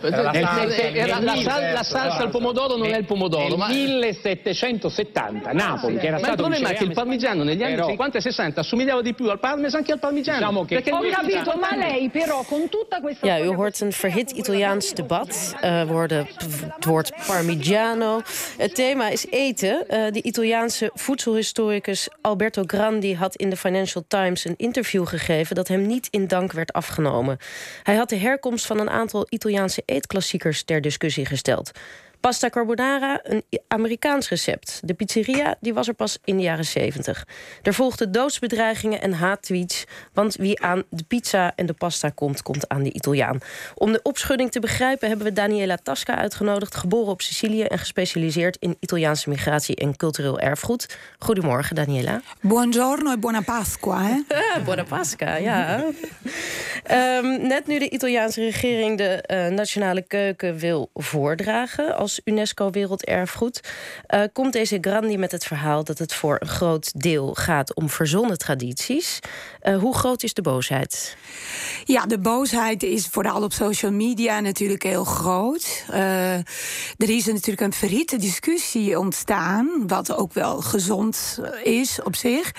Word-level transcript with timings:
La, 0.00 1.20
la, 1.20 1.36
sal, 1.36 1.72
la 1.72 1.82
salsa 1.82 2.22
al 2.22 2.30
pomodoro 2.30 2.76
non 2.76 2.88
è 2.88 2.96
il 2.96 3.04
pomodoro. 3.04 3.56
Nel 3.56 3.68
1770, 3.68 5.52
Napoli, 5.52 5.98
che 5.98 6.06
era 6.06 6.12
ma 6.12 6.18
il 6.18 6.24
stato 6.24 6.42
problema 6.42 6.68
è 6.70 6.74
che 6.74 6.84
il 6.84 6.92
parmigiano 6.92 7.42
negli 7.42 7.62
anni 7.62 7.74
Però- 7.74 7.88
50 7.88 8.18
e 8.18 8.20
60 8.20 8.60
assomigliava 8.60 9.02
di 9.02 9.14
più 9.14 9.28
al 9.28 9.38
parmesan 9.38 9.82
che 9.82 9.92
al 9.92 9.98
parmigiano. 9.98 10.38
Diciamo 10.38 10.60
Ho 10.60 11.10
capito, 11.10 11.56
ma 11.58 11.76
lei 11.76 12.08
però 12.08 12.42
con 12.42 12.68
tutta 12.68 13.00
questa... 13.00 13.26
Ja, 13.26 13.38
u 13.44 13.54
hoort 13.54 13.80
een 13.80 13.92
verhit 13.92 14.30
Italiaans 14.30 14.94
debat. 14.94 15.56
Eh, 15.60 15.84
we 15.84 15.92
hoorden 15.92 16.26
het 16.26 16.84
woord 16.84 17.12
parmigiano. 17.26 18.20
Het 18.56 18.74
thema 18.74 19.08
is 19.08 19.26
eten. 19.30 19.88
Eh, 19.88 20.12
de 20.12 20.22
Italiaanse 20.22 20.90
voedselhistoricus 20.94 22.08
Alberto 22.20 22.62
Grandi 22.66 23.14
had 23.14 23.36
in 23.36 23.50
de 23.50 23.56
Financial 23.56 24.04
Times 24.08 24.44
een 24.44 24.54
interview 24.56 25.06
gegeven 25.06 25.54
dat 25.54 25.68
hem 25.68 25.86
niet 25.86 26.08
in 26.10 26.26
dank 26.26 26.52
werd 26.52 26.72
afgenomen. 26.72 27.38
Hij 27.82 27.94
had 27.94 28.08
de 28.08 28.16
herkomst 28.16 28.66
van 28.66 28.78
een 28.78 28.90
aantal 28.90 29.26
Italiaanse 29.28 29.82
eetklassiekers 29.90 30.64
ter 30.64 30.80
discussie 30.80 31.26
gesteld. 31.26 31.72
Pasta 32.20 32.48
carbonara, 32.48 33.20
een 33.22 33.42
Amerikaans 33.68 34.28
recept. 34.28 34.80
De 34.84 34.94
pizzeria 34.94 35.56
die 35.60 35.74
was 35.74 35.88
er 35.88 35.94
pas 35.94 36.18
in 36.24 36.36
de 36.36 36.42
jaren 36.42 36.64
70. 36.64 37.26
Er 37.62 37.74
volgden 37.74 38.12
doodsbedreigingen 38.12 39.00
en 39.00 39.12
haattweets. 39.12 39.84
Want 40.12 40.36
wie 40.36 40.62
aan 40.62 40.82
de 40.90 41.04
pizza 41.04 41.52
en 41.56 41.66
de 41.66 41.72
pasta 41.72 42.08
komt, 42.08 42.42
komt 42.42 42.68
aan 42.68 42.82
de 42.82 42.92
Italiaan. 42.92 43.38
Om 43.74 43.92
de 43.92 44.00
opschudding 44.02 44.50
te 44.50 44.60
begrijpen 44.60 45.08
hebben 45.08 45.26
we 45.26 45.32
Daniela 45.32 45.76
Tasca 45.76 46.16
uitgenodigd. 46.16 46.74
Geboren 46.76 47.12
op 47.12 47.22
Sicilië 47.22 47.62
en 47.62 47.78
gespecialiseerd 47.78 48.56
in 48.56 48.76
Italiaanse 48.80 49.28
migratie 49.28 49.76
en 49.76 49.96
cultureel 49.96 50.40
erfgoed. 50.40 50.98
Goedemorgen, 51.18 51.74
Daniela. 51.74 52.20
Buongiorno 52.40 53.12
e 53.12 53.18
buona 53.18 53.40
Pasqua. 53.40 54.02
Hè? 54.02 54.20
Ah, 54.50 54.64
buona 54.64 54.84
Pasca, 54.84 55.36
ja. 55.36 55.84
Ehm, 56.84 57.46
net 57.46 57.66
nu 57.66 57.78
de 57.78 57.90
Italiaanse 57.90 58.40
regering 58.40 58.98
de 58.98 59.22
eh, 59.22 59.46
nationale 59.46 60.02
keuken 60.02 60.58
wil 60.58 60.90
voordragen 60.94 61.96
als 61.96 62.09
UNESCO 62.24 62.70
Werelderfgoed, 62.70 63.60
eh, 64.06 64.22
komt 64.32 64.52
deze 64.52 64.78
Grandi 64.80 65.16
met 65.16 65.32
het 65.32 65.44
verhaal 65.44 65.84
dat 65.84 65.98
het 65.98 66.14
voor 66.14 66.36
een 66.40 66.48
groot 66.48 67.00
deel 67.02 67.34
gaat 67.34 67.74
om 67.74 67.88
verzonnen 67.88 68.38
tradities. 68.38 69.18
Eh, 69.60 69.78
hoe 69.78 69.94
groot 69.94 70.22
is 70.22 70.34
de 70.34 70.42
boosheid? 70.42 71.16
Ja, 71.84 72.06
de 72.06 72.18
boosheid 72.18 72.82
is 72.82 73.06
vooral 73.06 73.42
op 73.42 73.52
social 73.52 73.92
media 73.92 74.40
natuurlijk 74.40 74.82
heel 74.82 75.04
groot. 75.04 75.84
Eh, 75.90 76.34
er 76.34 76.44
is 76.96 77.26
natuurlijk 77.26 77.60
een 77.60 77.72
verhitte 77.72 78.16
discussie 78.16 78.98
ontstaan, 78.98 79.86
wat 79.86 80.12
ook 80.12 80.32
wel 80.32 80.60
gezond 80.60 81.40
is 81.62 82.02
op 82.02 82.16
zich, 82.16 82.52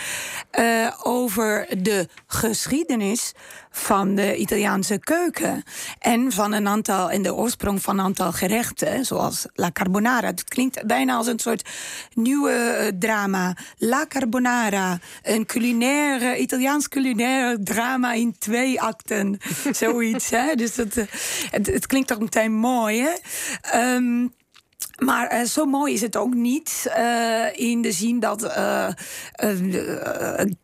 over 1.03 1.67
de 1.77 2.07
geschiedenis 2.27 3.33
van 3.71 4.15
de 4.15 4.35
Italiaanse 4.35 4.99
keuken 4.99 5.63
en 5.99 6.31
van 6.31 6.53
een 6.53 6.67
aantal 6.67 7.11
en 7.11 7.21
de 7.21 7.33
oorsprong 7.33 7.81
van 7.81 7.99
een 7.99 8.05
aantal 8.05 8.31
gerechten, 8.31 9.05
zoals 9.05 9.45
la 9.53 9.71
carbonara. 9.71 10.27
Het 10.27 10.43
klinkt 10.43 10.85
bijna 10.85 11.15
als 11.15 11.27
een 11.27 11.39
soort 11.39 11.69
nieuwe 12.13 12.51
eh, 12.51 12.87
drama. 12.99 13.55
La 13.77 14.05
carbonara, 14.07 14.99
een 15.23 15.45
culinaire 15.45 16.37
Italiaans 16.37 16.87
culinair 16.87 17.57
drama 17.63 18.13
in 18.13 18.35
twee 18.39 18.81
akten, 18.81 19.37
zoiets. 19.71 20.29
Hè? 20.29 20.55
Dus 20.55 20.77
eh, 20.77 20.85
het, 21.49 21.67
het 21.67 21.87
klinkt 21.87 22.07
toch 22.07 22.19
meteen 22.19 22.53
mooi, 22.53 23.01
hè? 23.01 23.13
Ehm, 23.61 24.27
maar 25.05 25.27
eh, 25.27 25.43
zo 25.43 25.65
mooi 25.65 25.93
is 25.93 26.01
het 26.01 26.15
ook 26.15 26.33
niet. 26.33 26.89
eh, 26.95 27.45
in 27.53 27.81
de 27.81 27.91
zin 27.91 28.19
dat 28.19 28.43
eh, 28.43 28.87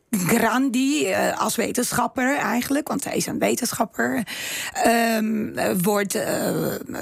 Grandi 0.09 1.13
als 1.37 1.55
wetenschapper 1.55 2.37
eigenlijk, 2.37 2.87
want 2.87 3.03
hij 3.03 3.15
is 3.15 3.25
een 3.25 3.39
wetenschapper, 3.39 4.27
ehm, 4.73 5.57
eh, 5.57 5.75
wordt 5.81 6.17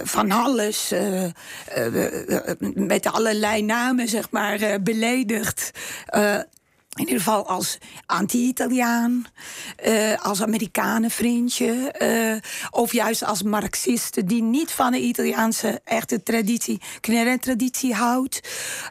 van 0.04 0.32
alles 0.32 0.94
met 2.74 3.06
allerlei 3.06 3.62
namen 3.62 4.08
zeg 4.08 4.32
maar 4.32 4.82
beledigd. 4.82 5.72
In 6.96 7.02
ieder 7.02 7.18
geval 7.18 7.48
als 7.48 7.78
anti-Italiaan, 8.06 9.26
eh, 9.76 10.26
als 10.26 10.42
Amerikanenvriendje, 10.42 11.92
eh 11.92 12.36
of 12.72 12.94
juist 12.94 13.24
als 13.24 13.44
Marxist 13.44 14.28
die 14.28 14.44
niet 14.44 14.72
van 14.72 14.92
de 14.92 15.00
Italiaanse 15.00 15.82
echte 15.84 16.24
traditie, 16.24 16.82
culinaire 17.02 17.40
traditie 17.40 17.94
houdt. 17.94 18.40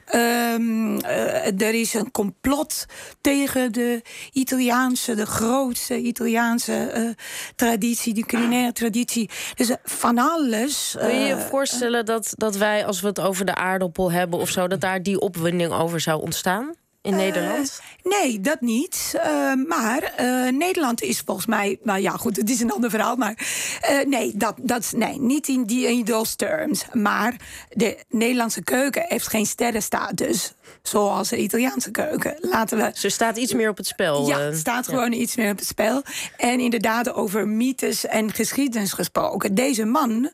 Eh, 0.07 1.61
er 1.61 1.75
is 1.75 1.95
een 1.95 2.11
complot 2.11 2.87
tegen 3.21 3.73
de 3.73 4.03
Italiaanse, 4.33 5.15
de 5.15 5.27
grootste 5.27 5.99
Italiaanse 5.99 7.17
traditie, 7.57 8.15
die 8.15 8.27
culinaire 8.27 8.73
traditie. 8.73 9.31
Dus 9.55 9.71
van 9.85 10.19
alles. 10.19 10.95
Kun 10.99 11.15
je 11.15 11.27
je 11.27 11.47
voorstellen 11.51 12.05
dat, 12.05 12.33
dat 12.37 12.57
wij, 12.57 12.87
als 12.87 13.01
we 13.01 13.07
het 13.07 13.21
over 13.21 13.45
de 13.45 13.55
aardappel 13.55 14.13
hebben 14.13 14.39
of 14.39 14.51
zo, 14.51 14.67
dat 14.67 14.81
daar 14.81 15.03
die 15.03 15.21
opwinding 15.21 15.73
over 15.73 16.01
zou 16.01 16.23
ontstaan 16.23 16.75
in 17.05 17.17
Nederland? 17.17 17.81
Nee, 18.03 18.41
dat 18.41 18.61
niet. 18.61 19.15
Eh, 19.23 19.53
maar 19.69 20.03
eh, 20.03 20.53
Nederland 20.53 21.03
is 21.03 21.23
volgens 21.25 21.47
mij. 21.47 21.79
Nou 21.83 22.01
ja, 22.01 22.11
goed, 22.11 22.37
het 22.37 22.51
is 22.51 22.61
een 22.61 22.73
ander 22.73 22.91
verhaal. 22.91 23.17
Maar 23.17 23.35
eh, 23.81 24.07
nee, 24.07 24.33
dat, 24.35 24.55
dat, 24.61 24.93
nee, 24.97 25.21
niet 25.21 25.49
in, 25.49 25.65
die, 25.65 25.87
in 25.87 26.05
those 26.05 26.37
terms. 26.37 26.85
Maar 26.93 27.37
de 27.71 27.99
Nederlandse 28.09 28.63
keuken 28.63 29.05
heeft 29.09 29.29
geen 29.29 29.47
sterrenstatus. 29.47 30.53
Zoals 30.83 31.29
de 31.29 31.39
Italiaanse 31.39 31.91
keuken. 31.91 32.37
Laten 32.41 32.79
we. 32.79 32.91
Ze 32.95 33.09
staat 33.09 33.37
iets 33.37 33.53
meer 33.55 33.69
op 33.69 33.77
het 33.77 33.87
spel. 33.87 34.27
Ja, 34.27 34.39
eh. 34.39 34.45
het 34.45 34.59
staat 34.59 34.89
gewoon 34.89 35.13
iets 35.13 35.37
meer 35.37 35.51
op 35.51 35.59
het 35.59 35.67
spel. 35.67 36.03
En 36.37 36.61
inderdaad, 36.61 37.13
over 37.13 37.49
mythes 37.49 38.07
en 38.07 38.33
geschiedenis 38.33 38.93
gesproken. 38.93 39.55
Deze 39.55 39.85
man 39.85 40.31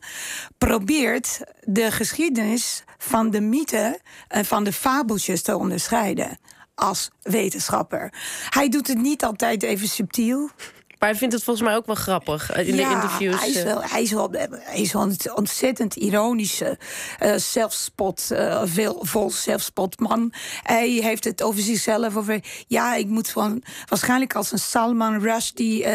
probeert 0.59 1.41
de 1.64 1.91
geschiedenis 1.91 2.84
van 2.98 3.30
de 3.30 3.41
mythe 3.41 4.00
en 4.28 4.44
van 4.44 4.64
de 4.64 4.72
fabeltjes 4.72 5.42
te 5.42 5.56
onderscheiden. 5.56 6.38
Als 6.80 7.10
wetenschapper. 7.22 8.12
Hij 8.48 8.68
doet 8.68 8.86
het 8.86 8.98
niet 8.98 9.24
altijd 9.24 9.62
even 9.62 9.88
subtiel. 9.88 10.50
Maar 11.00 11.08
hij 11.08 11.18
vindt 11.18 11.34
het 11.34 11.44
volgens 11.44 11.66
mij 11.66 11.76
ook 11.76 11.86
wel 11.86 11.94
grappig 11.94 12.50
eh, 12.50 12.68
in 12.68 12.76
de 12.76 12.82
interviews. 12.82 13.40
Hij 13.40 13.48
is 13.48 13.56
eh. 13.56 13.64
wel, 13.64 13.82
hij 13.82 14.02
is 14.02 14.12
wel, 14.12 14.30
hij 14.30 14.80
is 14.80 14.92
wel 14.92 15.02
een 15.02 15.16
ontzettend 15.34 15.96
ironische, 15.96 16.78
eh 17.18 17.34
zelfspot, 17.36 18.30
veel, 18.64 18.98
vol 19.02 19.30
zelfspot 19.30 20.00
man. 20.00 20.32
Hij 20.62 20.88
heeft 20.88 21.24
het 21.24 21.42
over 21.42 21.62
zichzelf, 21.62 22.16
over 22.16 22.44
ja, 22.66 22.94
ik 22.94 23.06
moet 23.06 23.30
van, 23.30 23.62
waarschijnlijk 23.88 24.34
als 24.34 24.52
een 24.52 24.58
Salman 24.58 25.20
Rushdie 25.20 25.86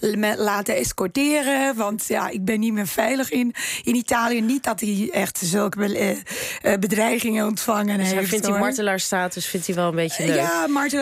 me 0.00 0.34
laten 0.36 0.76
escorteren, 0.76 1.76
want 1.76 2.04
ja, 2.08 2.28
ik 2.28 2.44
ben 2.44 2.60
niet 2.60 2.72
meer 2.72 2.86
veilig 2.86 3.30
in, 3.30 3.54
in 3.82 3.94
Italië. 3.94 4.40
Niet 4.40 4.64
dat 4.64 4.80
hij 4.80 5.08
echt 5.12 5.40
zulke 5.42 6.16
bedreigingen 6.80 7.46
ontvangen 7.46 7.98
Dus 7.98 8.06
hij 8.06 8.16
heeft. 8.16 8.28
vindt 8.28 8.44
die 8.44 8.54
hoor. 8.54 8.62
martelaarstatus 8.62 9.46
vindt 9.46 9.66
hij 9.66 9.74
wel 9.74 9.88
een 9.88 9.94
beetje 9.94 10.26
leuk. 10.26 10.36
Ja, 10.36 10.66
Martin, 10.66 11.00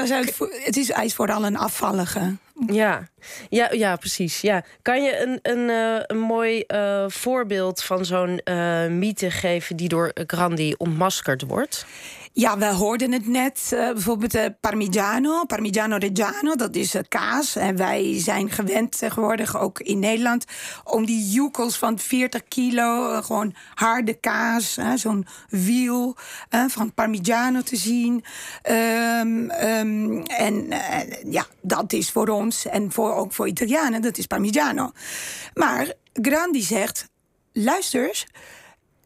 het 0.64 0.76
is, 0.76 0.92
hij 0.92 1.04
is 1.04 1.14
vooral 1.14 1.44
een 1.44 1.56
afvallige. 1.56 2.36
Ja, 2.66 3.08
ja, 3.48 3.72
ja 3.72 3.96
precies. 3.96 4.40
Ja. 4.40 4.64
Kan 4.82 5.02
je 5.02 5.22
een, 5.22 5.38
een, 5.42 5.70
eh, 5.70 6.02
een 6.06 6.18
mooi 6.18 6.60
eh, 6.60 7.04
voorbeeld 7.08 7.82
van 7.82 8.04
zo'n 8.04 8.38
eh, 8.38 8.86
mythe 8.86 9.30
geven 9.30 9.76
die 9.76 9.88
door 9.88 10.10
Grandi 10.26 10.74
ontmaskerd 10.76 11.42
wordt? 11.42 11.86
Ja, 12.32 12.58
we 12.58 12.66
hoorden 12.66 13.12
het 13.12 13.26
net. 13.26 13.70
eh, 13.72 13.92
bijvoorbeeld 13.92 14.34
eh, 14.34 14.44
Parmigiano, 14.60 15.44
Parmigiano 15.44 15.96
Reggiano, 15.96 16.54
dat 16.54 16.76
is 16.76 16.94
eh, 16.94 17.02
kaas. 17.08 17.56
En 17.56 17.76
wij 17.76 18.20
zijn 18.20 18.50
gewend 18.50 18.98
tegenwoordig, 18.98 19.58
ook 19.60 19.80
in 19.80 19.98
Nederland, 19.98 20.44
om 20.84 21.06
die 21.06 21.30
joekels 21.30 21.78
van 21.78 21.98
40 21.98 22.42
kilo, 22.48 23.20
gewoon 23.22 23.54
harde 23.74 24.14
kaas, 24.14 24.78
zo'n 24.94 25.26
wiel 25.48 26.16
van 26.68 26.94
Parmigiano 26.94 27.62
te 27.62 27.76
zien. 27.76 28.24
Ehm, 28.62 29.48
ehm, 29.48 30.20
en 30.22 30.68
ja, 31.30 31.46
dat 31.62 31.92
is 31.92 32.10
voor 32.10 32.28
ons 32.28 32.66
en 32.66 32.92
voor, 32.92 33.14
ook 33.14 33.32
voor 33.32 33.48
Italianen, 33.48 34.02
dat 34.02 34.18
is 34.18 34.26
Parmigiano. 34.26 34.92
Maar 35.54 35.92
Grandi 36.12 36.60
zegt, 36.62 37.08
luister 37.52 38.08
eens, 38.08 38.26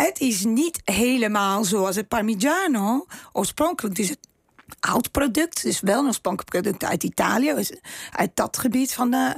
het 0.04 0.20
is 0.20 0.44
niet 0.44 0.80
helemaal 0.84 1.64
zoals 1.64 1.96
het 1.96 2.08
Parmigiano. 2.08 3.06
Oorspronkelijk 3.32 3.98
is 3.98 4.08
het 4.08 4.28
oud 4.80 5.10
product. 5.10 5.62
Dus 5.62 5.80
wel 5.80 5.98
een 5.98 6.06
oorspronkelijk 6.06 6.50
product 6.50 6.84
uit 6.84 7.02
Italië. 7.02 7.54
Uit 8.10 8.30
dat 8.34 8.58
gebied 8.58 8.94
van 8.94 9.10
de 9.10 9.34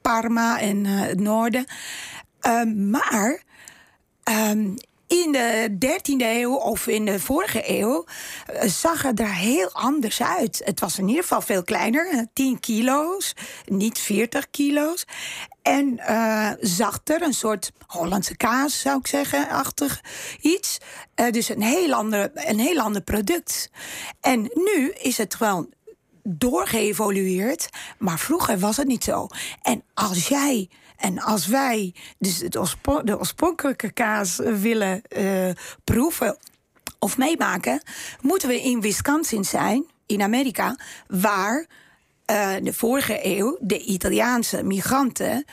Parma 0.00 0.60
en 0.60 0.86
eh, 0.86 1.00
het 1.00 1.20
noorden. 1.20 1.64
Ehm, 2.40 2.90
maar 2.90 3.42
ehm, 4.22 4.74
in 5.06 5.32
de 5.32 5.76
13e 5.78 6.24
eeuw 6.24 6.54
of 6.54 6.86
in 6.86 7.04
de 7.04 7.20
vorige 7.20 7.62
eeuw 7.78 8.04
eh, 8.46 8.68
zag 8.68 9.02
het 9.02 9.20
er 9.20 9.34
heel 9.34 9.72
anders 9.72 10.22
uit. 10.22 10.62
Het 10.64 10.80
was 10.80 10.98
in 10.98 11.08
ieder 11.08 11.22
geval 11.22 11.40
veel 11.40 11.62
kleiner, 11.62 12.08
eh, 12.10 12.20
10 12.32 12.60
kilo's, 12.60 13.32
niet 13.64 13.98
40 13.98 14.50
kilo's. 14.50 15.04
En 15.62 15.98
eh 15.98 16.50
zachter, 16.60 17.22
een 17.22 17.34
soort 17.34 17.72
Hollandse 17.86 18.36
kaas 18.36 18.80
zou 18.80 18.98
ik 18.98 19.06
zeggen, 19.06 19.48
achtig 19.48 20.00
iets. 20.40 20.78
Eh, 21.14 21.30
dus 21.30 21.48
een 21.48 21.62
heel, 21.62 21.92
andere, 21.92 22.30
een 22.34 22.58
heel 22.58 22.80
ander 22.80 23.02
product. 23.02 23.70
En 24.20 24.50
nu 24.54 24.90
is 24.90 25.18
het 25.18 25.34
gewoon 25.34 25.74
doorgeëvolueerd. 26.28 27.68
Maar 27.98 28.18
vroeger 28.18 28.58
was 28.58 28.76
het 28.76 28.86
niet 28.86 29.04
zo. 29.04 29.26
En 29.62 29.82
als 29.94 30.28
jij 30.28 30.68
En 30.96 31.20
als 31.20 31.46
wij 31.46 31.94
dus 32.18 32.38
de 32.38 33.18
oorspronkelijke 33.18 33.92
kaas 33.92 34.36
willen 34.36 35.02
eh, 35.02 35.50
proeven 35.84 36.38
of 36.98 37.18
meemaken, 37.18 37.82
moeten 38.20 38.48
we 38.48 38.62
in 38.62 38.80
Wisconsin 38.80 39.44
zijn, 39.44 39.86
in 40.06 40.22
Amerika, 40.22 40.78
waar 41.08 41.66
eh, 42.24 42.54
de 42.62 42.72
vorige 42.72 43.18
eeuw 43.22 43.56
de 43.60 43.84
Italiaanse 43.84 44.62
migranten 44.62 45.44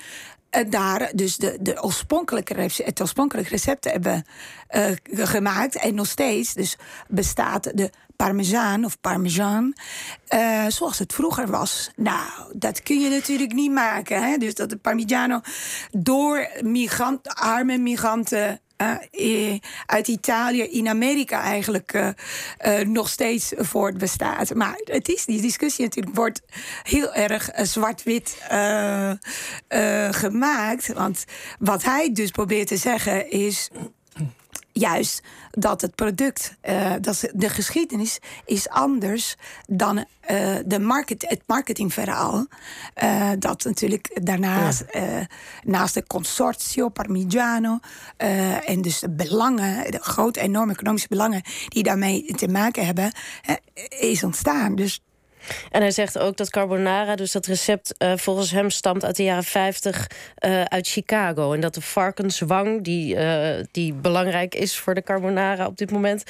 eh, 0.54 0.70
daar 0.70 1.12
dus 1.16 1.38
de, 1.38 1.58
de 1.62 1.84
oorspronkelijke 1.84 2.70
het 2.84 3.02
oorspronkelijke 3.02 3.50
recept 3.50 3.84
hebben 3.84 4.26
eh, 4.68 4.92
gemaakt. 5.04 5.76
En 5.76 5.96
nog 5.96 6.08
steeds 6.08 6.54
dus 6.54 6.78
bestaat 7.08 7.78
de 7.78 7.90
parmezaan 8.16 8.86
of 8.86 9.00
parmesan 9.02 9.76
eh, 10.28 10.66
zoals 10.68 11.00
het 11.00 11.14
vroeger 11.14 11.48
was. 11.48 11.92
Nou, 11.96 12.30
dat 12.54 12.84
kun 12.84 13.00
je 13.00 13.10
natuurlijk 13.10 13.54
niet 13.54 13.72
maken. 13.72 14.24
Hè? 14.24 14.38
Dus 14.38 14.56
dat 14.56 14.70
de 14.70 14.78
parmigiano 14.78 15.42
door 15.92 16.48
migrant, 16.62 17.36
arme 17.36 17.78
migranten 17.78 18.60
eh, 18.78 19.52
eh, 19.54 19.60
uit 19.86 20.08
Italië 20.08 20.64
in 20.64 20.88
Amerika 20.88 21.42
eigenlijk 21.42 22.14
eh, 22.58 22.80
nog 22.80 23.10
steeds 23.10 23.54
voortbestaat. 23.56 24.54
Maar 24.54 24.82
het 24.84 25.10
is, 25.10 25.26
die 25.26 25.42
discussie 25.42 25.84
natuurlijk 25.84 26.16
wordt 26.16 26.42
heel 26.84 27.14
erg 27.14 27.50
zwart-wit 27.56 28.38
gemaakt. 30.12 30.94
Want 30.94 31.26
wat 31.60 31.84
hij 31.84 32.12
dus 32.12 32.32
probeert 32.32 32.68
te 32.68 32.78
zeggen 32.78 33.32
is 33.32 33.70
juist 34.74 35.22
dat 35.52 35.82
het 35.82 35.96
product, 35.96 36.56
eh, 36.62 36.92
dat 37.02 37.30
de 37.34 37.50
geschiedenis 37.50 38.20
is 38.46 38.70
anders 38.70 39.36
dan 39.68 40.06
eh, 40.20 40.56
de 40.66 40.80
market, 40.80 41.26
het 41.28 41.42
marketingverhaal. 41.46 42.48
Eh, 42.94 43.30
dat 43.40 43.64
natuurlijk 43.64 44.20
daarnaast, 44.24 44.86
naast 45.64 45.94
de 45.94 46.08
consortio 46.08 46.90
Parmigiano 46.90 47.80
en 48.66 48.82
dus 48.82 49.00
de 49.00 49.10
belangen, 49.10 49.92
de 49.92 50.00
grote, 50.02 50.40
enorme 50.40 50.72
economische 50.72 51.08
belangen 51.08 51.42
die 51.68 51.84
daarmee 51.84 52.34
te 52.36 52.48
maken 52.48 52.86
hebben, 52.86 53.12
is 53.90 54.24
ontstaan. 54.24 54.76
Dus 54.76 55.02
En 55.72 55.82
hij 55.82 55.92
zegt 55.92 56.18
ook 56.18 56.38
dat 56.38 56.50
carbonara, 56.50 57.16
dus 57.16 57.32
dat 57.32 57.46
recept 57.46 57.98
eh, 57.98 58.12
volgens 58.16 58.52
hem 58.52 58.70
stamt 58.70 59.06
uit 59.06 59.16
de 59.16 59.24
jaren 59.24 59.44
50 59.44 60.08
eh, 60.36 60.62
uit 60.62 60.88
Chicago. 60.88 61.54
En 61.54 61.60
dat 61.60 61.74
de 61.74 61.82
varkenswang, 61.82 62.84
die, 62.84 63.16
eh, 63.16 63.64
die 63.72 63.94
belangrijk 63.94 64.56
is 64.56 64.78
voor 64.78 64.94
de 64.94 65.04
carbonara 65.04 65.66
op 65.66 65.78
dit 65.78 65.92
moment, 65.92 66.24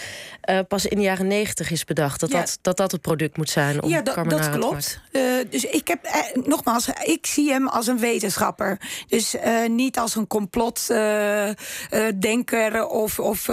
pas 0.68 0.86
in 0.86 0.98
de 0.98 1.04
jaren 1.04 1.28
90 1.28 1.72
is 1.72 1.86
bedacht. 1.86 2.20
Dat, 2.20 2.32
Ja. 2.32 2.40
dat, 2.40 2.58
dat 2.62 2.78
dat 2.78 2.92
het 2.92 3.02
product 3.02 3.38
moet 3.38 3.50
zijn 3.50 3.82
om 3.82 3.90
ja, 3.90 4.02
dat, 4.02 4.14
carbonara 4.14 4.50
dat 4.50 4.60
klopt. 4.60 5.02
Dus 5.50 5.66
ik 5.66 5.88
heb, 5.88 6.00
nogmaals, 6.46 6.90
ik 7.04 7.26
zie 7.26 7.52
hem 7.52 7.68
als 7.68 7.88
een 7.88 8.00
wetenschapper. 8.00 8.78
Dus 9.08 9.36
niet 9.68 9.98
als 9.98 10.16
een 10.16 10.28
complotdenker 10.28 12.88
of, 12.88 13.20
of 13.20 13.50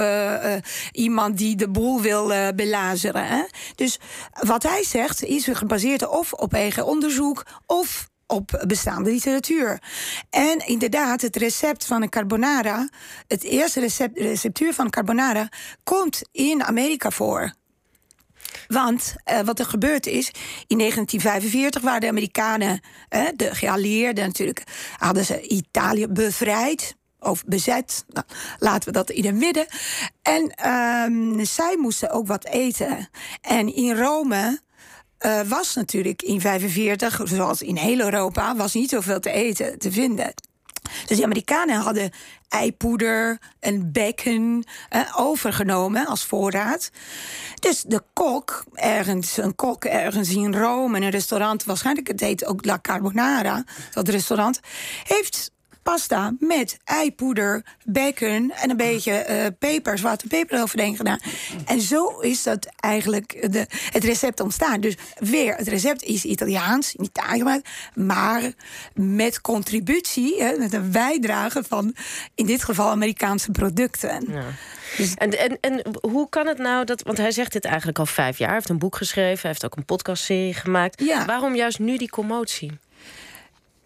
iemand 0.92 1.38
die 1.38 1.56
de 1.56 1.68
boel 1.68 2.00
wil 2.00 2.32
belazeren. 2.54 3.26
Hè? 3.26 3.42
Dus 3.74 3.98
wat 4.32 4.62
hij 4.62 4.84
zegt 4.84 5.24
is 5.24 5.46
gebaseerd 5.56 6.08
of 6.08 6.32
op 6.32 6.54
eigen 6.54 6.86
onderzoek 6.86 7.46
of 7.66 8.08
op 8.30 8.64
bestaande 8.66 9.10
literatuur. 9.10 9.82
En 10.30 10.66
inderdaad, 10.66 11.20
het 11.20 11.36
recept 11.36 11.86
van 11.86 12.02
een 12.02 12.08
carbonara, 12.08 12.88
het 13.26 13.42
eerste 13.42 13.80
recept, 13.80 14.18
receptuur 14.18 14.74
van 14.74 14.90
carbonara, 14.90 15.48
komt 15.82 16.22
in 16.32 16.64
Amerika 16.64 17.10
voor. 17.10 17.52
Want 18.68 19.14
eh, 19.24 19.40
wat 19.40 19.58
er 19.58 19.66
gebeurd 19.66 20.06
is, 20.06 20.30
in 20.66 20.78
1945 20.78 21.82
waren 21.82 22.00
de 22.00 22.08
Amerikanen, 22.08 22.80
eh, 23.08 23.22
de 23.36 23.54
geallieerden 23.54 24.26
natuurlijk, 24.26 24.64
hadden 24.96 25.24
ze 25.24 25.48
Italië 25.48 26.06
bevrijd. 26.06 26.98
Of 27.22 27.44
bezet. 27.44 28.04
Nou, 28.08 28.26
laten 28.58 28.88
we 28.88 28.92
dat 28.92 29.10
in 29.10 29.24
het 29.24 29.34
midden. 29.34 29.66
En 30.22 30.50
ehm, 30.54 31.44
zij 31.44 31.76
moesten 31.76 32.10
ook 32.10 32.26
wat 32.26 32.44
eten. 32.44 33.08
En 33.40 33.74
in 33.74 33.96
Rome 33.96 34.60
eh, 35.20 35.40
was 35.40 35.74
natuurlijk 35.74 36.22
in 36.22 36.40
45, 36.40 37.20
zoals 37.24 37.62
in 37.62 37.76
heel 37.76 38.00
Europa, 38.00 38.56
was 38.56 38.74
niet 38.74 38.90
zoveel 38.90 39.20
te 39.20 39.30
eten 39.30 39.78
te 39.78 39.92
vinden. 39.92 40.34
Dus 41.06 41.16
de 41.16 41.24
Amerikanen 41.24 41.80
hadden 41.80 42.10
eipoeder 42.48 43.38
en 43.58 43.92
bacon 43.92 44.64
eh, 44.88 45.00
overgenomen 45.16 46.06
als 46.06 46.24
voorraad. 46.24 46.90
Dus 47.58 47.82
de 47.82 48.02
kok, 48.12 48.64
ergens, 48.74 49.36
een 49.36 49.54
kok 49.54 49.84
ergens 49.84 50.30
in 50.30 50.54
Rome, 50.54 50.96
in 50.96 51.02
een 51.02 51.10
restaurant, 51.10 51.64
waarschijnlijk 51.64 52.08
het 52.08 52.20
heet 52.20 52.46
ook 52.46 52.64
La 52.64 52.78
Carbonara, 52.82 53.64
dat 53.92 54.08
restaurant, 54.08 54.60
heeft 55.04 55.50
pasta 55.82 56.34
met 56.38 56.78
eipoeder, 56.84 57.64
bacon 57.84 58.52
en 58.54 58.70
een 58.70 58.76
beetje 58.76 59.12
eh 59.12 59.46
peper, 59.58 59.98
zwarte 59.98 60.26
peper 60.26 60.56
eroverheen 60.56 60.96
gedaan. 60.96 61.18
En 61.66 61.80
zo 61.80 62.18
is 62.18 62.42
dat 62.42 62.68
eigenlijk 62.76 63.52
de, 63.52 63.66
het 63.90 64.04
recept 64.04 64.40
ontstaan. 64.40 64.80
Dus 64.80 64.96
weer, 65.18 65.54
het 65.54 65.68
recept 65.68 66.02
is 66.02 66.24
Italiaans, 66.24 66.94
in 66.94 67.04
Italië 67.04 67.38
gemaakt, 67.38 67.68
maar 67.94 68.52
met 68.94 69.40
contributie, 69.40 70.42
hè, 70.42 70.58
met 70.58 70.72
een 70.72 70.90
bijdrage 70.90 71.62
van 71.68 71.94
in 72.34 72.46
dit 72.46 72.64
geval 72.64 72.90
Amerikaanse 72.90 73.50
producten. 73.50 74.24
Dus 74.96 75.14
En, 75.14 75.38
en, 75.38 75.58
en 75.60 75.82
hoe 76.00 76.28
kan 76.28 76.46
het 76.46 76.58
nou 76.58 76.84
dat. 76.84 77.02
Want 77.02 77.18
hij 77.18 77.30
zegt 77.30 77.52
dit 77.52 77.64
eigenlijk 77.64 77.98
al 77.98 78.06
vijf 78.06 78.38
jaar. 78.38 78.48
Hij 78.48 78.56
heeft 78.56 78.68
een 78.68 78.78
boek 78.78 78.96
geschreven, 78.96 79.40
hij 79.40 79.50
heeft 79.50 79.64
ook 79.64 79.76
een 79.76 79.84
podcastserie 79.84 80.54
gemaakt. 80.54 81.02
Ja. 81.02 81.24
Waarom 81.24 81.54
juist 81.54 81.78
nu 81.78 81.96
die 81.96 82.10
commotie? 82.10 82.78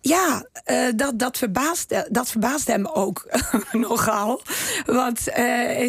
Ja, 0.07 0.47
eh, 0.65 0.89
dat, 0.97 1.19
dat, 1.19 1.39
verbaast, 1.39 1.95
dat 2.09 2.31
verbaast 2.31 2.67
hem 2.67 2.87
ook 2.87 3.27
nogal. 3.89 4.43
Want 4.87 5.29
eh, 5.29 5.45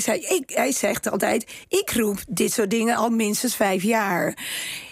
hij, 0.05 0.43
hij 0.45 0.71
zegt 0.71 1.11
altijd: 1.11 1.51
Ik 1.67 1.91
roep 1.91 2.17
dit 2.27 2.53
soort 2.53 2.69
dingen 2.69 2.95
al 2.95 3.09
minstens 3.09 3.55
vijf 3.55 3.83
jaar. 3.83 4.37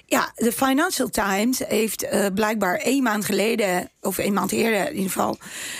Ja, 0.06 0.31
de 0.36 0.52
Financial 0.52 1.10
Times 1.10 1.60
heeft 1.60 2.04
eh, 2.04 2.25
blijkbaar 2.34 2.75
één 2.75 3.04
maand 3.04 3.25
geleden, 3.25 3.90
of 4.02 4.18
één 4.18 4.34
maand 4.34 4.52
eerder 4.52 4.88
in 4.88 4.96
ieder 4.96 5.12
geval, 5.12 5.38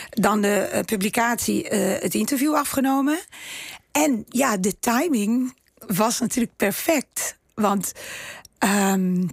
dan 0.10 0.42
de 0.42 0.56
eh, 0.56 0.84
publicatie 0.84 1.69
eh, 1.69 2.01
het 2.01 2.13
interview 2.13 2.56
afgenomen. 2.56 3.19
En 3.92 4.25
ja, 4.30 4.57
de 4.57 4.80
timing 4.80 5.57
was 5.88 6.19
natuurlijk 6.19 6.56
perfect. 6.56 7.38
Want. 7.54 7.92
ehm, 8.57 9.24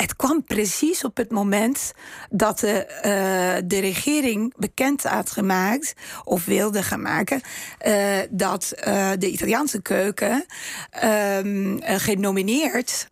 het 0.00 0.16
kwam 0.16 0.44
precies 0.44 1.04
op 1.04 1.16
het 1.16 1.30
moment 1.30 1.92
dat 2.30 2.58
de, 2.58 2.84
eh, 2.84 3.62
de 3.64 3.78
regering 3.80 4.54
bekend 4.56 5.02
had 5.02 5.30
gemaakt, 5.30 5.94
of 6.24 6.44
wilde 6.44 6.82
gaan 6.82 7.02
maken, 7.02 7.40
eh, 7.78 8.18
dat 8.30 8.70
eh, 8.70 9.10
de 9.18 9.30
Italiaanse 9.30 9.82
keuken 9.82 10.44
ehm, 10.90 11.76
eh, 11.76 11.98
genomineerd 11.98 13.08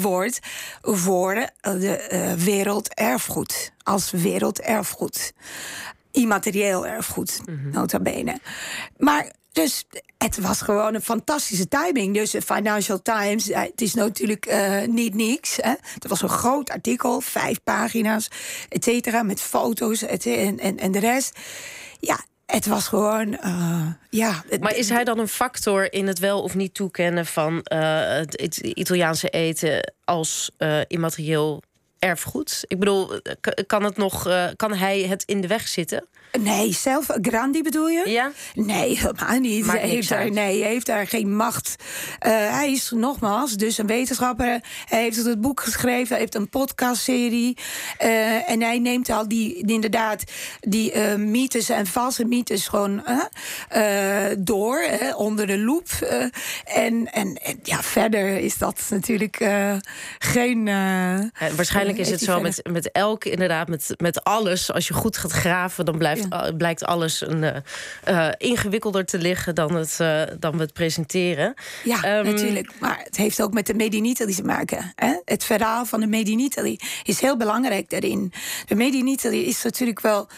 wordt 0.00 0.38
voor 0.80 1.48
de 1.60 2.34
werelderfgoed. 2.44 3.72
Als 3.82 4.10
werelderfgoed. 4.10 5.32
Immaterieel 6.10 6.86
erfgoed, 6.86 7.40
nota 7.72 8.00
bene. 8.00 8.38
Maar 8.96 9.32
dus 9.54 9.84
het 10.18 10.38
was 10.40 10.60
gewoon 10.62 10.94
een 10.94 11.02
fantastische 11.02 11.68
timing. 11.68 12.14
Dus 12.14 12.30
de 12.30 12.42
Financial 12.42 13.02
Times, 13.02 13.50
eh, 13.50 13.62
het 13.62 13.80
is 13.80 13.94
natuurlijk 13.94 14.46
eh, 14.46 14.86
niet 14.86 15.14
niks. 15.14 15.56
Hè. 15.56 15.72
Het 15.94 16.08
was 16.08 16.22
een 16.22 16.28
groot 16.28 16.70
artikel, 16.70 17.20
vijf 17.20 17.62
pagina's, 17.64 18.28
et 18.68 18.84
cetera, 18.84 19.22
met 19.22 19.40
foto's 19.40 20.02
et- 20.02 20.26
en, 20.26 20.58
en, 20.58 20.78
en 20.78 20.92
de 20.92 20.98
rest. 20.98 21.38
Ja, 22.00 22.18
het 22.46 22.66
was 22.66 22.88
gewoon, 22.88 23.38
eh, 23.38 23.86
ja... 24.10 24.44
Maar 24.60 24.76
is 24.76 24.88
hij 24.88 25.04
dan 25.04 25.18
een 25.18 25.28
factor 25.28 25.92
in 25.92 26.06
het 26.06 26.18
wel 26.18 26.42
of 26.42 26.54
niet 26.54 26.74
toekennen 26.74 27.26
van 27.26 27.60
het 27.64 28.56
Italiaanse 28.56 29.28
eten 29.28 29.94
als 30.04 30.50
immaterieel 30.86 31.62
erfgoed? 31.98 32.64
Ik 32.66 32.78
bedoel, 32.78 33.20
kan, 33.66 33.82
het 33.82 33.96
nog, 33.96 34.28
kan 34.56 34.74
hij 34.74 35.00
het 35.00 35.22
in 35.26 35.40
de 35.40 35.46
weg 35.46 35.68
zitten? 35.68 36.06
Nee, 36.40 36.72
zelf, 36.72 37.06
Grandi 37.22 37.62
bedoel 37.62 37.88
je? 37.88 38.10
Ja? 38.10 38.32
Nee, 38.54 38.98
helemaal 38.98 39.38
niet. 39.38 39.66
Hij 39.66 39.88
heeft 39.88 40.08
daar, 40.08 40.30
nee, 40.30 40.62
hij 40.62 40.70
heeft 40.70 40.86
daar 40.86 41.06
geen 41.06 41.36
macht. 41.36 41.76
Eh, 42.18 42.30
hij 42.30 42.72
is 42.72 42.90
nogmaals 42.90 43.52
dus 43.52 43.78
een 43.78 43.86
wetenschapper. 43.86 44.60
Hij 44.84 45.02
heeft 45.02 45.24
het 45.24 45.40
boek 45.40 45.60
geschreven, 45.60 46.08
hij 46.08 46.18
heeft 46.18 46.34
een 46.34 46.48
podcastserie. 46.48 47.56
Eh, 47.98 48.50
en 48.50 48.62
hij 48.62 48.78
neemt 48.78 49.10
al 49.10 49.28
die, 49.28 49.66
inderdaad, 49.66 50.24
die 50.60 50.92
eh, 50.92 51.14
mythes 51.14 51.68
en 51.68 51.86
valse 51.86 52.24
mythes 52.24 52.68
gewoon 52.68 53.02
door, 54.38 54.84
onder 55.16 55.46
de 55.46 55.58
loep. 55.58 55.88
En, 56.64 57.12
en, 57.12 57.34
en 57.34 57.58
ja, 57.62 57.82
verder 57.82 58.36
is 58.36 58.58
dat 58.58 58.86
natuurlijk 58.90 59.36
geen. 60.18 60.64
waarschijnlijk 61.56 61.98
is 61.98 62.10
het 62.10 62.20
zo 62.20 62.40
met, 62.40 62.60
met 62.70 62.92
elk, 62.92 63.24
inderdaad, 63.24 63.68
met, 63.68 63.94
met 63.96 64.24
alles. 64.24 64.72
Als 64.72 64.88
je 64.88 64.94
goed 64.94 65.16
gaat 65.16 65.32
graven, 65.32 65.84
dan 65.84 65.98
blijft, 65.98 66.23
Ja. 66.30 66.52
blijkt 66.52 66.84
alles 66.84 67.20
een, 67.20 67.44
eh, 67.44 67.56
eh, 68.04 68.32
ingewikkelder 68.38 69.04
te 69.04 69.18
liggen 69.18 69.54
dan, 69.54 69.74
het, 69.74 70.00
eh, 70.00 70.22
dan 70.38 70.56
we 70.56 70.62
het 70.62 70.72
presenteren. 70.72 71.54
Ja, 71.84 72.02
Ehm, 72.02 72.24
natuurlijk. 72.24 72.72
Maar 72.80 73.00
het 73.04 73.16
heeft 73.16 73.42
ook 73.42 73.52
met 73.52 73.66
de 73.66 73.74
Made 73.74 73.96
in 73.96 74.04
Italy 74.04 74.34
te 74.34 74.44
maken. 74.44 74.92
Hè? 74.94 75.14
Het 75.24 75.44
verhaal 75.44 75.84
van 75.86 76.00
de 76.00 76.06
Made 76.06 76.30
in 76.30 76.38
Italy 76.38 76.80
is 77.02 77.20
heel 77.20 77.36
belangrijk 77.36 77.90
daarin. 77.90 78.32
De 78.66 78.74
Made 78.74 78.96
in 78.96 79.06
Italy 79.06 79.38
is 79.38 79.62
natuurlijk 79.62 80.00
wel 80.00 80.28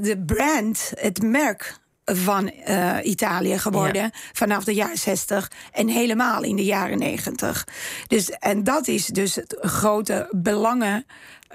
de 0.00 0.22
brand, 0.26 0.92
het 0.94 1.22
merk 1.22 1.78
van 2.04 2.52
uh, 2.68 2.96
Italië 3.02 3.58
geworden 3.58 4.02
ja. 4.02 4.10
vanaf 4.32 4.64
de 4.64 4.74
jaren 4.74 4.98
60 4.98 5.50
en 5.72 5.88
helemaal 5.88 6.42
in 6.42 6.56
de 6.56 6.64
jaren 6.64 6.98
90. 6.98 7.66
Dus, 8.06 8.30
en 8.30 8.64
dat 8.64 8.88
is 8.88 9.06
dus 9.06 9.34
het 9.34 9.56
grote 9.60 10.28
belangen 10.30 11.06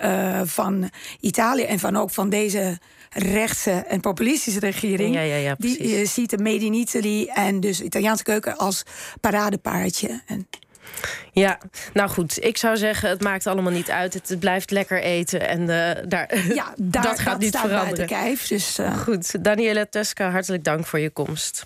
uh, 0.03 0.41
van 0.43 0.89
Italië 1.19 1.63
en 1.63 1.79
van 1.79 1.95
ook 1.95 2.09
van 2.09 2.29
deze 2.29 2.77
rechtse 3.09 3.71
en 3.71 3.99
populistische 3.99 4.59
regering. 4.59 5.15
Ja, 5.15 5.21
ja, 5.21 5.35
ja, 5.35 5.55
die 5.57 5.99
uh, 5.99 6.07
ziet 6.07 6.29
de 6.29 6.37
Made 6.37 6.65
in 6.65 6.73
Italy 6.73 7.29
en 7.33 7.59
dus 7.59 7.81
Italiaanse 7.81 8.23
keuken 8.23 8.57
als 8.57 8.83
paradepaardje. 9.21 10.21
En 10.25 10.47
ja, 11.31 11.57
nou 11.93 12.09
goed, 12.09 12.43
ik 12.43 12.57
zou 12.57 12.77
zeggen, 12.77 13.09
het 13.09 13.21
maakt 13.21 13.47
allemaal 13.47 13.71
niet 13.71 13.89
uit. 13.89 14.13
Het 14.13 14.39
blijft 14.39 14.71
lekker 14.71 15.01
eten 15.01 15.47
en 15.47 15.61
uh, 15.61 15.91
daar, 16.07 16.37
ja, 16.53 16.73
daar 16.77 17.03
dat 17.03 17.19
gaat 17.19 17.39
niet 17.39 17.57
veranderen. 17.57 18.07
Kijf, 18.07 18.47
dus, 18.47 18.79
uh... 18.79 18.97
Goed, 18.97 19.43
Daniela 19.43 19.85
Tesca, 19.89 20.29
hartelijk 20.29 20.63
dank 20.63 20.85
voor 20.85 20.99
je 20.99 21.09
komst. 21.09 21.65